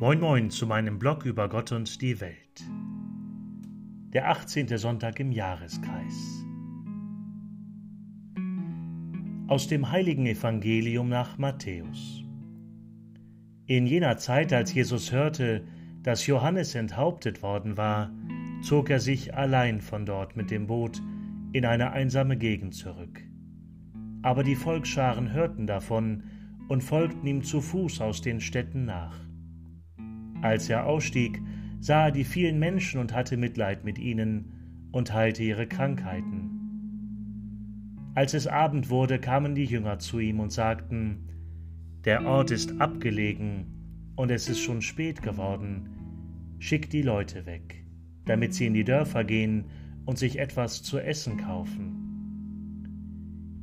Moin 0.00 0.18
Moin 0.18 0.48
zu 0.48 0.66
meinem 0.66 0.98
Blog 0.98 1.26
über 1.26 1.50
Gott 1.50 1.72
und 1.72 2.00
die 2.00 2.22
Welt. 2.22 2.64
Der 4.14 4.30
18. 4.30 4.78
Sonntag 4.78 5.20
im 5.20 5.30
Jahreskreis. 5.30 6.46
Aus 9.46 9.68
dem 9.68 9.90
heiligen 9.90 10.24
Evangelium 10.24 11.10
nach 11.10 11.36
Matthäus. 11.36 12.24
In 13.66 13.86
jener 13.86 14.16
Zeit, 14.16 14.54
als 14.54 14.72
Jesus 14.72 15.12
hörte, 15.12 15.66
dass 16.02 16.26
Johannes 16.26 16.74
enthauptet 16.74 17.42
worden 17.42 17.76
war, 17.76 18.10
zog 18.62 18.88
er 18.88 19.00
sich 19.00 19.34
allein 19.34 19.82
von 19.82 20.06
dort 20.06 20.34
mit 20.34 20.50
dem 20.50 20.66
Boot 20.66 21.02
in 21.52 21.66
eine 21.66 21.90
einsame 21.92 22.38
Gegend 22.38 22.74
zurück. 22.74 23.20
Aber 24.22 24.44
die 24.44 24.56
Volksscharen 24.56 25.34
hörten 25.34 25.66
davon 25.66 26.22
und 26.68 26.82
folgten 26.82 27.26
ihm 27.26 27.42
zu 27.42 27.60
Fuß 27.60 28.00
aus 28.00 28.22
den 28.22 28.40
Städten 28.40 28.86
nach. 28.86 29.29
Als 30.42 30.68
er 30.68 30.86
ausstieg, 30.86 31.40
sah 31.80 32.06
er 32.06 32.12
die 32.12 32.24
vielen 32.24 32.58
Menschen 32.58 33.00
und 33.00 33.14
hatte 33.14 33.36
Mitleid 33.36 33.84
mit 33.84 33.98
ihnen 33.98 34.88
und 34.92 35.12
heilte 35.12 35.42
ihre 35.42 35.66
Krankheiten. 35.66 36.60
Als 38.14 38.34
es 38.34 38.46
Abend 38.46 38.90
wurde, 38.90 39.18
kamen 39.18 39.54
die 39.54 39.64
Jünger 39.64 39.98
zu 39.98 40.18
ihm 40.18 40.40
und 40.40 40.52
sagten, 40.52 41.28
Der 42.04 42.26
Ort 42.26 42.50
ist 42.50 42.80
abgelegen 42.80 44.12
und 44.16 44.30
es 44.30 44.48
ist 44.48 44.60
schon 44.60 44.82
spät 44.82 45.22
geworden, 45.22 45.88
schick 46.58 46.90
die 46.90 47.02
Leute 47.02 47.46
weg, 47.46 47.84
damit 48.26 48.54
sie 48.54 48.66
in 48.66 48.74
die 48.74 48.84
Dörfer 48.84 49.24
gehen 49.24 49.66
und 50.06 50.18
sich 50.18 50.38
etwas 50.38 50.82
zu 50.82 50.98
essen 50.98 51.36
kaufen. 51.36 52.00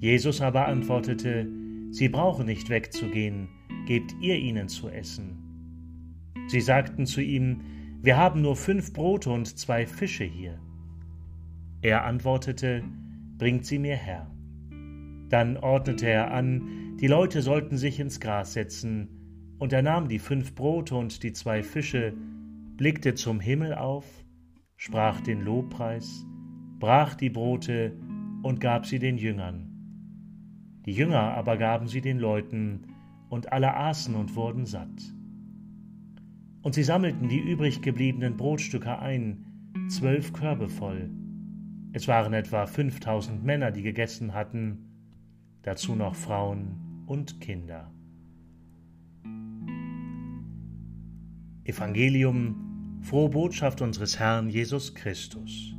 Jesus 0.00 0.40
aber 0.40 0.66
antwortete, 0.66 1.46
Sie 1.90 2.08
brauchen 2.08 2.46
nicht 2.46 2.70
wegzugehen, 2.70 3.48
gebt 3.86 4.14
ihr 4.20 4.36
ihnen 4.36 4.68
zu 4.68 4.88
essen. 4.88 5.41
Sie 6.52 6.60
sagten 6.60 7.06
zu 7.06 7.22
ihm, 7.22 7.62
Wir 8.02 8.18
haben 8.18 8.42
nur 8.42 8.56
fünf 8.56 8.92
Brote 8.92 9.30
und 9.30 9.58
zwei 9.58 9.86
Fische 9.86 10.24
hier. 10.24 10.60
Er 11.80 12.04
antwortete, 12.04 12.84
Bringt 13.38 13.64
sie 13.64 13.78
mir 13.78 13.96
her. 13.96 14.30
Dann 15.30 15.56
ordnete 15.56 16.10
er 16.10 16.30
an, 16.30 16.98
die 17.00 17.06
Leute 17.06 17.40
sollten 17.40 17.78
sich 17.78 17.98
ins 17.98 18.20
Gras 18.20 18.52
setzen, 18.52 19.56
und 19.60 19.72
er 19.72 19.80
nahm 19.80 20.08
die 20.08 20.18
fünf 20.18 20.54
Brote 20.54 20.94
und 20.94 21.22
die 21.22 21.32
zwei 21.32 21.62
Fische, 21.62 22.12
blickte 22.76 23.14
zum 23.14 23.40
Himmel 23.40 23.72
auf, 23.72 24.04
sprach 24.76 25.22
den 25.22 25.40
Lobpreis, 25.40 26.26
brach 26.78 27.14
die 27.14 27.30
Brote 27.30 27.96
und 28.42 28.60
gab 28.60 28.84
sie 28.84 28.98
den 28.98 29.16
Jüngern. 29.16 29.70
Die 30.84 30.92
Jünger 30.92 31.32
aber 31.32 31.56
gaben 31.56 31.88
sie 31.88 32.02
den 32.02 32.18
Leuten, 32.18 32.88
und 33.30 33.52
alle 33.54 33.74
aßen 33.74 34.14
und 34.14 34.36
wurden 34.36 34.66
satt. 34.66 35.14
Und 36.62 36.74
sie 36.74 36.84
sammelten 36.84 37.28
die 37.28 37.40
übrig 37.40 37.82
gebliebenen 37.82 38.36
Brotstücke 38.36 38.98
ein, 38.98 39.44
zwölf 39.88 40.32
Körbe 40.32 40.68
voll. 40.68 41.10
Es 41.92 42.08
waren 42.08 42.32
etwa 42.32 42.66
fünftausend 42.66 43.44
Männer, 43.44 43.70
die 43.72 43.82
gegessen 43.82 44.32
hatten, 44.32 44.88
dazu 45.62 45.94
noch 45.94 46.14
Frauen 46.14 47.04
und 47.06 47.40
Kinder. 47.40 47.92
Evangelium, 51.64 53.00
frohe 53.02 53.28
Botschaft 53.28 53.82
unseres 53.82 54.18
Herrn 54.18 54.48
Jesus 54.48 54.94
Christus. 54.94 55.74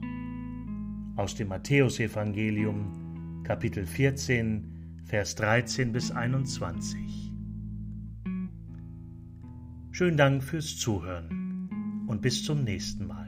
Aus 1.16 1.36
dem 1.36 1.48
Matthäusevangelium, 1.50 3.42
Kapitel 3.44 3.86
14, 3.86 5.02
Vers 5.04 5.36
13 5.36 5.92
bis 5.92 6.11
21. 6.11 7.33
Schönen 9.95 10.17
Dank 10.17 10.44
fürs 10.44 10.75
Zuhören 10.75 11.69
und 12.08 12.23
bis 12.23 12.43
zum 12.43 12.64
nächsten 12.64 13.05
Mal. 13.05 13.23